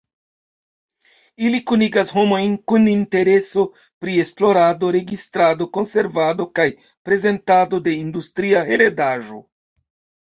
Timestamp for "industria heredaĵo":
8.03-9.43